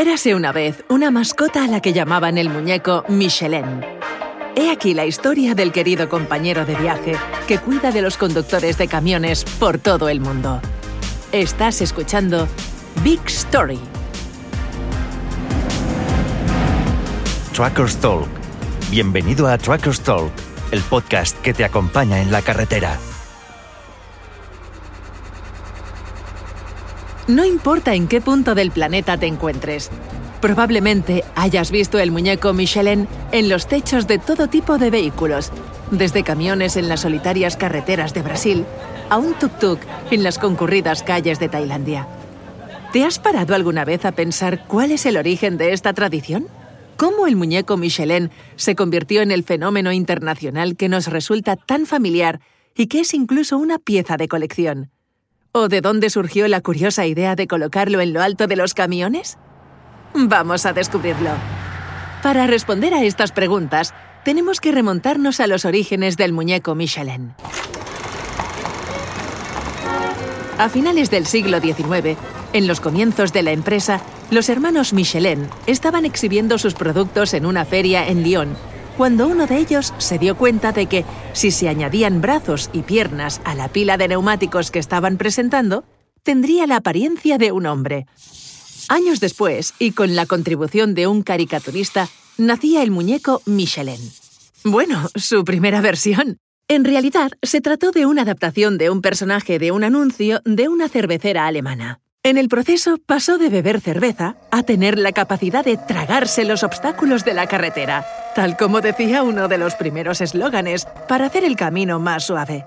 Érase 0.00 0.34
una 0.34 0.50
vez 0.50 0.82
una 0.88 1.10
mascota 1.10 1.62
a 1.62 1.66
la 1.66 1.82
que 1.82 1.92
llamaban 1.92 2.38
el 2.38 2.48
muñeco 2.48 3.04
Michelin. 3.08 3.82
He 4.56 4.70
aquí 4.70 4.94
la 4.94 5.04
historia 5.04 5.54
del 5.54 5.72
querido 5.72 6.08
compañero 6.08 6.64
de 6.64 6.74
viaje 6.74 7.16
que 7.46 7.58
cuida 7.58 7.92
de 7.92 8.00
los 8.00 8.16
conductores 8.16 8.78
de 8.78 8.88
camiones 8.88 9.44
por 9.44 9.76
todo 9.76 10.08
el 10.08 10.20
mundo. 10.20 10.62
Estás 11.32 11.82
escuchando 11.82 12.48
Big 13.04 13.20
Story. 13.26 13.78
Truckers 17.52 17.98
Talk. 17.98 18.26
Bienvenido 18.90 19.48
a 19.48 19.58
Truckers 19.58 20.00
Talk, 20.00 20.32
el 20.70 20.80
podcast 20.80 21.38
que 21.42 21.52
te 21.52 21.62
acompaña 21.62 22.22
en 22.22 22.32
la 22.32 22.40
carretera. 22.40 22.98
No 27.30 27.44
importa 27.44 27.94
en 27.94 28.08
qué 28.08 28.20
punto 28.20 28.56
del 28.56 28.72
planeta 28.72 29.16
te 29.16 29.26
encuentres. 29.26 29.88
Probablemente 30.40 31.22
hayas 31.36 31.70
visto 31.70 32.00
el 32.00 32.10
muñeco 32.10 32.52
Michelin 32.52 33.06
en 33.30 33.48
los 33.48 33.68
techos 33.68 34.08
de 34.08 34.18
todo 34.18 34.48
tipo 34.48 34.78
de 34.78 34.90
vehículos, 34.90 35.52
desde 35.92 36.24
camiones 36.24 36.76
en 36.76 36.88
las 36.88 37.02
solitarias 37.02 37.56
carreteras 37.56 38.14
de 38.14 38.22
Brasil 38.22 38.64
a 39.10 39.18
un 39.18 39.34
tuk-tuk 39.34 39.78
en 40.10 40.24
las 40.24 40.40
concurridas 40.40 41.04
calles 41.04 41.38
de 41.38 41.48
Tailandia. 41.48 42.08
¿Te 42.92 43.04
has 43.04 43.20
parado 43.20 43.54
alguna 43.54 43.84
vez 43.84 44.04
a 44.06 44.10
pensar 44.10 44.66
cuál 44.66 44.90
es 44.90 45.06
el 45.06 45.16
origen 45.16 45.56
de 45.56 45.72
esta 45.72 45.92
tradición? 45.92 46.48
¿Cómo 46.96 47.28
el 47.28 47.36
muñeco 47.36 47.76
Michelin 47.76 48.32
se 48.56 48.74
convirtió 48.74 49.22
en 49.22 49.30
el 49.30 49.44
fenómeno 49.44 49.92
internacional 49.92 50.74
que 50.74 50.88
nos 50.88 51.06
resulta 51.06 51.54
tan 51.54 51.86
familiar 51.86 52.40
y 52.74 52.88
que 52.88 52.98
es 52.98 53.14
incluso 53.14 53.56
una 53.56 53.78
pieza 53.78 54.16
de 54.16 54.26
colección? 54.26 54.90
¿O 55.52 55.66
de 55.66 55.80
dónde 55.80 56.10
surgió 56.10 56.46
la 56.46 56.60
curiosa 56.60 57.06
idea 57.06 57.34
de 57.34 57.48
colocarlo 57.48 58.00
en 58.00 58.12
lo 58.12 58.22
alto 58.22 58.46
de 58.46 58.54
los 58.54 58.72
camiones? 58.72 59.36
Vamos 60.14 60.64
a 60.64 60.72
descubrirlo. 60.72 61.30
Para 62.22 62.46
responder 62.46 62.94
a 62.94 63.02
estas 63.02 63.32
preguntas, 63.32 63.92
tenemos 64.24 64.60
que 64.60 64.70
remontarnos 64.70 65.40
a 65.40 65.48
los 65.48 65.64
orígenes 65.64 66.16
del 66.16 66.32
muñeco 66.32 66.76
Michelin. 66.76 67.34
A 70.56 70.68
finales 70.68 71.10
del 71.10 71.26
siglo 71.26 71.58
XIX, 71.60 72.16
en 72.52 72.66
los 72.68 72.78
comienzos 72.78 73.32
de 73.32 73.42
la 73.42 73.50
empresa, 73.50 74.00
los 74.30 74.48
hermanos 74.50 74.92
Michelin 74.92 75.48
estaban 75.66 76.04
exhibiendo 76.04 76.58
sus 76.58 76.74
productos 76.74 77.34
en 77.34 77.44
una 77.44 77.64
feria 77.64 78.06
en 78.06 78.22
Lyon 78.22 78.56
cuando 79.00 79.28
uno 79.28 79.46
de 79.46 79.56
ellos 79.56 79.94
se 79.96 80.18
dio 80.18 80.36
cuenta 80.36 80.72
de 80.72 80.84
que, 80.84 81.06
si 81.32 81.52
se 81.52 81.70
añadían 81.70 82.20
brazos 82.20 82.68
y 82.74 82.82
piernas 82.82 83.40
a 83.44 83.54
la 83.54 83.68
pila 83.68 83.96
de 83.96 84.08
neumáticos 84.08 84.70
que 84.70 84.78
estaban 84.78 85.16
presentando, 85.16 85.84
tendría 86.22 86.66
la 86.66 86.76
apariencia 86.76 87.38
de 87.38 87.50
un 87.50 87.64
hombre. 87.64 88.04
Años 88.90 89.18
después, 89.18 89.72
y 89.78 89.92
con 89.92 90.14
la 90.16 90.26
contribución 90.26 90.92
de 90.92 91.06
un 91.06 91.22
caricaturista, 91.22 92.10
nacía 92.36 92.82
el 92.82 92.90
muñeco 92.90 93.40
Michelin. 93.46 94.02
Bueno, 94.64 95.08
su 95.14 95.44
primera 95.44 95.80
versión. 95.80 96.36
En 96.68 96.84
realidad, 96.84 97.30
se 97.40 97.62
trató 97.62 97.92
de 97.92 98.04
una 98.04 98.20
adaptación 98.20 98.76
de 98.76 98.90
un 98.90 99.00
personaje 99.00 99.58
de 99.58 99.72
un 99.72 99.82
anuncio 99.82 100.42
de 100.44 100.68
una 100.68 100.90
cervecera 100.90 101.46
alemana. 101.46 102.00
En 102.22 102.36
el 102.36 102.48
proceso 102.48 102.98
pasó 102.98 103.38
de 103.38 103.48
beber 103.48 103.80
cerveza 103.80 104.36
a 104.50 104.62
tener 104.62 104.98
la 104.98 105.12
capacidad 105.12 105.64
de 105.64 105.78
tragarse 105.78 106.44
los 106.44 106.62
obstáculos 106.62 107.24
de 107.24 107.32
la 107.32 107.46
carretera, 107.46 108.04
tal 108.34 108.58
como 108.58 108.82
decía 108.82 109.22
uno 109.22 109.48
de 109.48 109.56
los 109.56 109.74
primeros 109.74 110.20
eslóganes 110.20 110.86
para 111.08 111.26
hacer 111.26 111.44
el 111.44 111.56
camino 111.56 111.98
más 111.98 112.26
suave. 112.26 112.66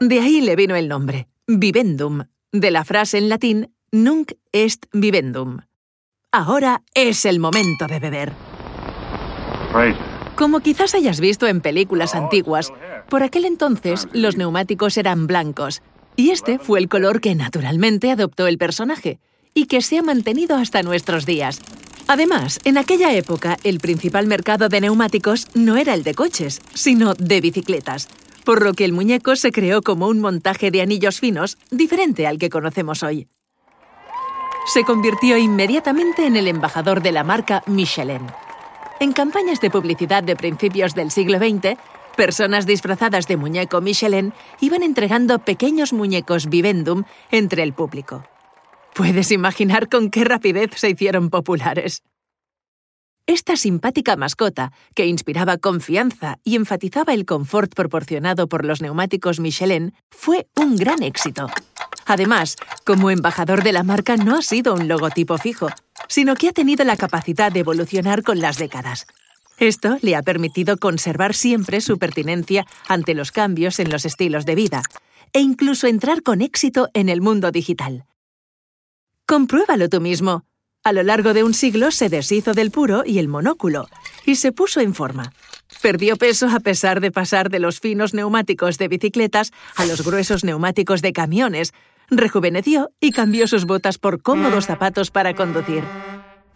De 0.00 0.20
ahí 0.20 0.40
le 0.40 0.56
vino 0.56 0.74
el 0.74 0.88
nombre, 0.88 1.28
vivendum, 1.46 2.24
de 2.50 2.70
la 2.70 2.82
frase 2.82 3.18
en 3.18 3.28
latín 3.28 3.74
nunc 3.92 4.32
est 4.52 4.86
vivendum. 4.92 5.58
Ahora 6.32 6.82
es 6.94 7.26
el 7.26 7.40
momento 7.40 7.86
de 7.88 7.98
beber. 7.98 8.32
Como 10.34 10.60
quizás 10.60 10.94
hayas 10.94 11.20
visto 11.20 11.46
en 11.46 11.60
películas 11.60 12.14
antiguas, 12.14 12.72
por 13.10 13.22
aquel 13.22 13.44
entonces 13.44 14.08
los 14.14 14.38
neumáticos 14.38 14.96
eran 14.96 15.26
blancos 15.26 15.82
y 16.18 16.30
este 16.32 16.58
fue 16.58 16.80
el 16.80 16.88
color 16.88 17.20
que 17.20 17.36
naturalmente 17.36 18.10
adoptó 18.10 18.48
el 18.48 18.58
personaje 18.58 19.20
y 19.54 19.66
que 19.66 19.80
se 19.80 19.98
ha 19.98 20.02
mantenido 20.02 20.56
hasta 20.56 20.82
nuestros 20.82 21.26
días. 21.26 21.60
Además, 22.08 22.58
en 22.64 22.76
aquella 22.76 23.14
época 23.14 23.56
el 23.62 23.78
principal 23.78 24.26
mercado 24.26 24.68
de 24.68 24.80
neumáticos 24.80 25.46
no 25.54 25.76
era 25.76 25.94
el 25.94 26.02
de 26.02 26.14
coches, 26.14 26.60
sino 26.74 27.14
de 27.14 27.40
bicicletas, 27.40 28.08
por 28.44 28.64
lo 28.64 28.74
que 28.74 28.84
el 28.84 28.92
muñeco 28.92 29.36
se 29.36 29.52
creó 29.52 29.80
como 29.80 30.08
un 30.08 30.20
montaje 30.20 30.72
de 30.72 30.82
anillos 30.82 31.20
finos 31.20 31.56
diferente 31.70 32.26
al 32.26 32.38
que 32.38 32.50
conocemos 32.50 33.04
hoy. 33.04 33.28
Se 34.66 34.82
convirtió 34.82 35.38
inmediatamente 35.38 36.26
en 36.26 36.34
el 36.34 36.48
embajador 36.48 37.00
de 37.00 37.12
la 37.12 37.22
marca 37.22 37.62
Michelin. 37.66 38.26
En 38.98 39.12
campañas 39.12 39.60
de 39.60 39.70
publicidad 39.70 40.24
de 40.24 40.34
principios 40.34 40.96
del 40.96 41.12
siglo 41.12 41.38
XX, 41.38 41.78
Personas 42.18 42.66
disfrazadas 42.66 43.28
de 43.28 43.36
muñeco 43.36 43.80
Michelin 43.80 44.32
iban 44.60 44.82
entregando 44.82 45.38
pequeños 45.38 45.92
muñecos 45.92 46.48
Vivendum 46.48 47.04
entre 47.30 47.62
el 47.62 47.74
público. 47.74 48.24
Puedes 48.92 49.30
imaginar 49.30 49.88
con 49.88 50.10
qué 50.10 50.24
rapidez 50.24 50.72
se 50.74 50.90
hicieron 50.90 51.30
populares. 51.30 52.02
Esta 53.28 53.54
simpática 53.54 54.16
mascota, 54.16 54.72
que 54.96 55.06
inspiraba 55.06 55.58
confianza 55.58 56.40
y 56.42 56.56
enfatizaba 56.56 57.14
el 57.14 57.24
confort 57.24 57.72
proporcionado 57.72 58.48
por 58.48 58.64
los 58.64 58.82
neumáticos 58.82 59.38
Michelin, 59.38 59.94
fue 60.10 60.48
un 60.56 60.74
gran 60.74 61.04
éxito. 61.04 61.46
Además, 62.04 62.56
como 62.84 63.12
embajador 63.12 63.62
de 63.62 63.72
la 63.72 63.84
marca 63.84 64.16
no 64.16 64.36
ha 64.36 64.42
sido 64.42 64.74
un 64.74 64.88
logotipo 64.88 65.38
fijo, 65.38 65.68
sino 66.08 66.34
que 66.34 66.48
ha 66.48 66.52
tenido 66.52 66.84
la 66.84 66.96
capacidad 66.96 67.52
de 67.52 67.60
evolucionar 67.60 68.24
con 68.24 68.40
las 68.40 68.58
décadas. 68.58 69.06
Esto 69.58 69.98
le 70.02 70.14
ha 70.14 70.22
permitido 70.22 70.76
conservar 70.76 71.34
siempre 71.34 71.80
su 71.80 71.98
pertinencia 71.98 72.64
ante 72.86 73.14
los 73.14 73.32
cambios 73.32 73.80
en 73.80 73.90
los 73.90 74.04
estilos 74.04 74.46
de 74.46 74.54
vida 74.54 74.82
e 75.32 75.40
incluso 75.40 75.86
entrar 75.86 76.22
con 76.22 76.40
éxito 76.40 76.88
en 76.94 77.08
el 77.08 77.20
mundo 77.20 77.50
digital. 77.50 78.04
Compruébalo 79.26 79.88
tú 79.88 80.00
mismo. 80.00 80.44
A 80.84 80.92
lo 80.92 81.02
largo 81.02 81.34
de 81.34 81.42
un 81.42 81.54
siglo 81.54 81.90
se 81.90 82.08
deshizo 82.08 82.54
del 82.54 82.70
puro 82.70 83.02
y 83.04 83.18
el 83.18 83.28
monóculo 83.28 83.88
y 84.24 84.36
se 84.36 84.52
puso 84.52 84.80
en 84.80 84.94
forma. 84.94 85.32
Perdió 85.82 86.16
peso 86.16 86.48
a 86.48 86.60
pesar 86.60 87.00
de 87.00 87.10
pasar 87.10 87.50
de 87.50 87.58
los 87.58 87.80
finos 87.80 88.14
neumáticos 88.14 88.78
de 88.78 88.88
bicicletas 88.88 89.52
a 89.76 89.84
los 89.84 90.02
gruesos 90.04 90.44
neumáticos 90.44 91.02
de 91.02 91.12
camiones. 91.12 91.74
Rejuveneció 92.10 92.90
y 93.00 93.10
cambió 93.10 93.46
sus 93.48 93.66
botas 93.66 93.98
por 93.98 94.22
cómodos 94.22 94.66
zapatos 94.66 95.10
para 95.10 95.34
conducir. 95.34 95.82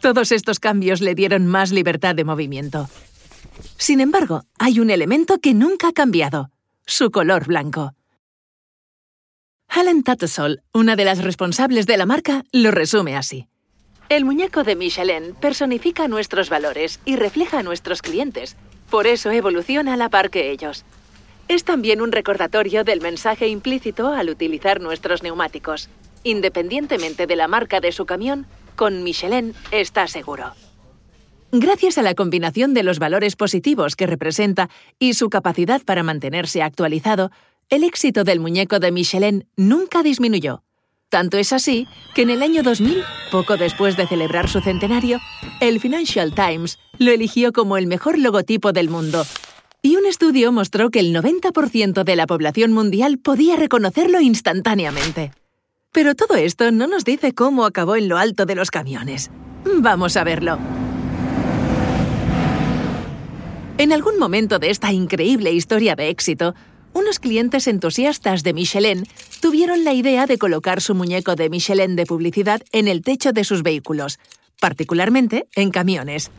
Todos 0.03 0.33
estos 0.33 0.59
cambios 0.59 1.01
le 1.01 1.15
dieron 1.15 1.47
más 1.47 1.71
libertad 1.71 2.17
de 2.17 2.25
movimiento. 2.25 2.89
Sin 3.79 4.01
embargo, 4.01 4.43
hay 4.59 4.81
un 4.81 4.91
elemento 4.91 5.39
que 5.39 5.55
nunca 5.55 5.91
ha 5.91 5.93
cambiado, 5.93 6.51
su 6.85 7.13
color 7.13 7.47
blanco. 7.47 7.95
Helen 9.73 10.03
Tattersall, 10.03 10.65
una 10.75 10.97
de 10.97 11.05
las 11.05 11.23
responsables 11.23 11.87
de 11.87 11.97
la 11.97 12.05
marca, 12.05 12.43
lo 12.51 12.73
resume 12.73 13.17
así. 13.17 13.47
El 14.09 14.25
muñeco 14.25 14.65
de 14.65 14.75
Michelin 14.75 15.37
personifica 15.41 16.09
nuestros 16.09 16.51
valores 16.51 16.99
y 17.05 17.15
refleja 17.15 17.61
a 17.61 17.63
nuestros 17.63 18.03
clientes. 18.03 18.57
Por 18.91 19.07
eso 19.07 19.31
evoluciona 19.31 19.95
a 19.95 19.97
la 19.97 20.09
par 20.09 20.31
que 20.31 20.51
ellos. 20.51 20.85
Es 21.47 21.63
también 21.63 22.01
un 22.01 22.11
recordatorio 22.11 22.83
del 22.83 23.01
mensaje 23.01 23.47
implícito 23.47 24.09
al 24.09 24.31
utilizar 24.31 24.81
nuestros 24.81 25.23
neumáticos. 25.23 25.89
Independientemente 26.25 27.29
de 27.29 27.37
la 27.37 27.47
marca 27.47 27.79
de 27.79 27.93
su 27.93 28.05
camión, 28.05 28.49
con 28.77 29.03
Michelin 29.03 29.55
está 29.71 30.07
seguro. 30.07 30.53
Gracias 31.53 31.99
a 31.99 32.03
la 32.03 32.15
combinación 32.15 32.73
de 32.73 32.83
los 32.83 32.99
valores 32.99 33.37
positivos 33.37 33.95
que 33.95 34.07
representa 34.07 34.71
y 34.99 35.15
su 35.15 35.29
capacidad 35.29 35.83
para 35.83 36.03
mantenerse 36.03 36.63
actualizado, 36.63 37.31
el 37.69 37.85
éxito 37.85 38.25
del 38.25 38.41
muñeco 38.41 38.79
de 38.79 38.91
Michelin 38.91 39.47
nunca 39.57 40.03
disminuyó. 40.03 40.63
Tanto 41.11 41.37
es 41.37 41.53
así 41.53 41.87
que 42.15 42.23
en 42.23 42.31
el 42.31 42.43
año 42.43 42.63
2000, 42.63 43.03
poco 43.31 43.59
después 43.59 43.99
de 43.99 44.07
celebrar 44.07 44.49
su 44.49 44.63
centenario, 44.63 45.21
el 45.61 45.79
Financial 45.79 46.35
Times 46.35 46.79
lo 46.99 47.11
eligió 47.11 47.53
como 47.53 47.77
el 47.77 47.87
mejor 47.87 48.19
logotipo 48.19 48.73
del 48.73 48.89
mundo. 48.89 49.27
Y 49.83 49.97
un 49.97 50.07
estudio 50.07 50.53
mostró 50.53 50.89
que 50.89 51.01
el 51.01 51.15
90% 51.15 52.05
de 52.05 52.17
la 52.17 52.27
población 52.27 52.73
mundial 52.73 53.19
podía 53.19 53.57
reconocerlo 53.57 54.23
instantáneamente. 54.23 55.33
Pero 55.93 56.15
todo 56.15 56.37
esto 56.37 56.73
no 56.73 56.87
nos 56.87 57.05
dice 57.05 57.35
cómo 57.35 57.67
acabó 57.67 57.97
en 57.97 58.09
lo 58.09 58.17
alto 58.17 58.47
de 58.47 58.55
los 58.55 58.71
camiones. 58.71 59.31
Vamos 59.65 60.17
a 60.17 60.25
verlo. 60.25 60.59
En 63.77 63.93
algún 63.93 64.19
momento 64.19 64.59
de 64.59 64.71
esta 64.71 64.91
increíble 64.93 65.53
historia 65.53 65.95
de 65.95 66.09
éxito, 66.09 66.55
unos 66.95 67.19
clientes 67.19 67.67
entusiastas 67.67 68.43
de 68.43 68.55
Michelin 68.55 69.07
tuvieron 69.41 69.85
la 69.85 69.93
idea 69.93 70.27
de 70.27 70.39
colocar 70.39 70.81
su 70.81 70.95
muñeco 70.95 71.37
de 71.37 71.51
Michelin 71.51 71.95
de 71.97 72.07
publicidad 72.07 72.63
en 72.73 72.89
el 72.89 73.03
techo 73.03 73.33
de 73.33 73.45
sus 73.45 73.63
vehículos, 73.63 74.19
particularmente 74.61 75.47
en 75.55 75.71
camiones. 75.71 76.31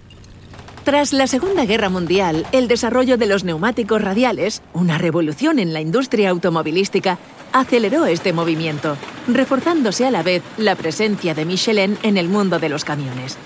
Tras 0.83 1.13
la 1.13 1.27
Segunda 1.27 1.65
Guerra 1.65 1.89
Mundial, 1.89 2.45
el 2.51 2.67
desarrollo 2.67 3.17
de 3.17 3.25
los 3.25 3.43
neumáticos 3.43 4.01
radiales, 4.01 4.61
una 4.73 4.97
revolución 4.97 5.59
en 5.59 5.73
la 5.73 5.81
industria 5.81 6.29
automovilística, 6.29 7.19
aceleró 7.53 8.05
este 8.05 8.33
movimiento, 8.33 8.97
reforzándose 9.27 10.05
a 10.05 10.11
la 10.11 10.23
vez 10.23 10.43
la 10.57 10.75
presencia 10.75 11.33
de 11.33 11.45
Michelin 11.45 11.97
en 12.03 12.17
el 12.17 12.29
mundo 12.29 12.59
de 12.59 12.69
los 12.69 12.85
camiones. 12.85 13.37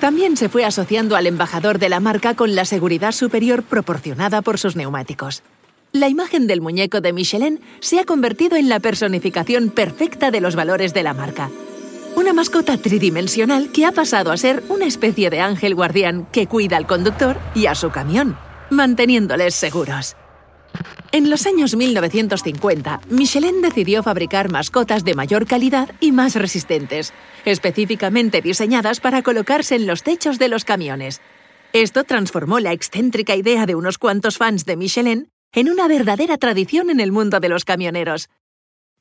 También 0.00 0.36
se 0.36 0.48
fue 0.48 0.64
asociando 0.64 1.16
al 1.16 1.26
embajador 1.26 1.78
de 1.78 1.88
la 1.88 2.00
marca 2.00 2.34
con 2.34 2.54
la 2.54 2.64
seguridad 2.64 3.12
superior 3.12 3.62
proporcionada 3.62 4.42
por 4.42 4.58
sus 4.58 4.76
neumáticos. 4.76 5.42
La 5.92 6.08
imagen 6.08 6.46
del 6.46 6.60
muñeco 6.60 7.00
de 7.00 7.12
Michelin 7.12 7.60
se 7.80 8.00
ha 8.00 8.04
convertido 8.04 8.56
en 8.56 8.68
la 8.68 8.80
personificación 8.80 9.70
perfecta 9.70 10.30
de 10.30 10.40
los 10.40 10.56
valores 10.56 10.92
de 10.92 11.04
la 11.04 11.14
marca. 11.14 11.50
Una 12.16 12.32
mascota 12.32 12.76
tridimensional 12.76 13.70
que 13.70 13.86
ha 13.86 13.92
pasado 13.92 14.32
a 14.32 14.36
ser 14.36 14.62
una 14.68 14.86
especie 14.86 15.30
de 15.30 15.40
ángel 15.40 15.74
guardián 15.74 16.26
que 16.32 16.46
cuida 16.46 16.76
al 16.76 16.86
conductor 16.86 17.38
y 17.54 17.66
a 17.66 17.74
su 17.74 17.90
camión, 17.90 18.36
manteniéndoles 18.70 19.54
seguros. 19.54 20.16
En 21.12 21.30
los 21.30 21.46
años 21.46 21.76
1950, 21.76 23.00
Michelin 23.08 23.62
decidió 23.62 24.02
fabricar 24.02 24.50
mascotas 24.50 25.04
de 25.04 25.14
mayor 25.14 25.46
calidad 25.46 25.94
y 26.00 26.10
más 26.10 26.34
resistentes, 26.34 27.12
específicamente 27.44 28.42
diseñadas 28.42 28.98
para 28.98 29.22
colocarse 29.22 29.76
en 29.76 29.86
los 29.86 30.02
techos 30.02 30.40
de 30.40 30.48
los 30.48 30.64
camiones. 30.64 31.20
Esto 31.72 32.04
transformó 32.04 32.58
la 32.58 32.72
excéntrica 32.72 33.36
idea 33.36 33.66
de 33.66 33.74
unos 33.74 33.98
cuantos 33.98 34.38
fans 34.38 34.64
de 34.64 34.76
Michelin 34.76 35.28
en 35.52 35.70
una 35.70 35.86
verdadera 35.86 36.36
tradición 36.36 36.90
en 36.90 36.98
el 36.98 37.12
mundo 37.12 37.38
de 37.38 37.48
los 37.48 37.64
camioneros. 37.64 38.28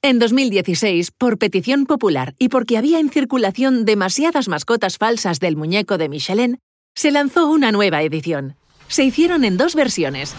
En 0.03 0.19
2016, 0.19 1.11
por 1.11 1.37
petición 1.37 1.85
popular 1.85 2.35
y 2.37 2.49
porque 2.49 2.77
había 2.77 2.99
en 2.99 3.09
circulación 3.09 3.85
demasiadas 3.85 4.49
mascotas 4.49 4.97
falsas 4.97 5.39
del 5.39 5.55
muñeco 5.55 5.97
de 5.97 6.09
Michelin, 6.09 6.59
se 6.93 7.09
lanzó 7.09 7.47
una 7.47 7.71
nueva 7.71 8.03
edición. 8.03 8.55
Se 8.87 9.03
hicieron 9.03 9.45
en 9.45 9.57
dos 9.57 9.75
versiones, 9.75 10.35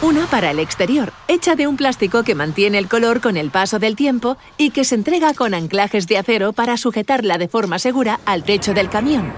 una 0.00 0.26
para 0.26 0.52
el 0.52 0.60
exterior, 0.60 1.12
hecha 1.26 1.56
de 1.56 1.66
un 1.66 1.76
plástico 1.76 2.22
que 2.22 2.36
mantiene 2.36 2.78
el 2.78 2.88
color 2.88 3.20
con 3.20 3.36
el 3.36 3.50
paso 3.50 3.80
del 3.80 3.96
tiempo 3.96 4.36
y 4.56 4.70
que 4.70 4.84
se 4.84 4.94
entrega 4.94 5.34
con 5.34 5.54
anclajes 5.54 6.06
de 6.06 6.18
acero 6.18 6.52
para 6.52 6.76
sujetarla 6.76 7.36
de 7.36 7.48
forma 7.48 7.80
segura 7.80 8.20
al 8.24 8.44
techo 8.44 8.74
del 8.74 8.90
camión. 8.90 9.32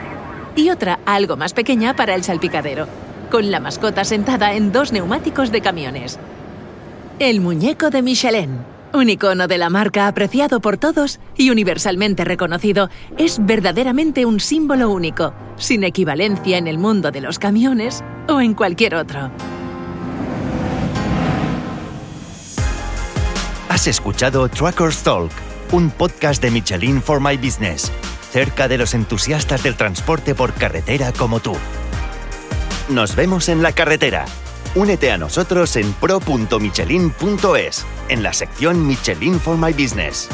Y 0.57 0.69
otra, 0.69 1.01
algo 1.07 1.37
más 1.37 1.55
pequeña, 1.55 1.97
para 1.97 2.15
el 2.15 2.25
salpicadero, 2.25 2.87
con 3.31 3.51
la 3.51 3.61
mascota 3.61 4.05
sentada 4.05 4.53
en 4.53 4.71
dos 4.71 4.93
neumáticos 4.93 5.51
de 5.51 5.63
camiones. 5.63 6.19
El 7.19 7.41
muñeco 7.41 7.89
de 7.89 8.03
Michelin, 8.03 8.59
un 8.93 9.09
icono 9.09 9.47
de 9.47 9.57
la 9.57 9.71
marca 9.71 10.09
apreciado 10.09 10.61
por 10.61 10.77
todos 10.77 11.21
y 11.39 11.49
universalmente 11.49 12.25
reconocido, 12.25 12.91
es 13.17 13.39
verdaderamente 13.45 14.27
un 14.27 14.41
símbolo 14.41 14.91
único, 14.91 15.33
sin 15.57 15.85
equivalencia 15.85 16.59
en 16.59 16.67
el 16.67 16.77
mundo 16.77 17.11
de 17.11 17.23
los 17.23 17.39
camiones 17.39 18.05
o 18.29 18.43
en 18.43 18.53
cualquier 18.53 18.97
otro. 18.97 19.31
Has 23.71 23.87
escuchado 23.87 24.49
Truckers 24.49 25.05
Talk, 25.05 25.31
un 25.71 25.93
podcast 25.93 26.43
de 26.43 26.51
Michelin 26.51 27.01
for 27.01 27.21
My 27.21 27.37
Business, 27.37 27.93
cerca 28.33 28.67
de 28.67 28.77
los 28.77 28.95
entusiastas 28.95 29.63
del 29.63 29.77
transporte 29.77 30.35
por 30.35 30.53
carretera 30.55 31.13
como 31.13 31.39
tú. 31.39 31.57
Nos 32.89 33.15
vemos 33.15 33.49
en 33.49 33.63
la 33.63 33.71
carretera. 33.71 34.25
Únete 34.75 35.13
a 35.13 35.19
nosotros 35.19 35.77
en 35.77 35.93
pro.michelin.es, 35.93 37.87
en 38.09 38.25
la 38.25 38.33
sección 38.33 38.85
Michelin 38.89 39.39
for 39.39 39.57
My 39.57 39.73
Business. 39.73 40.29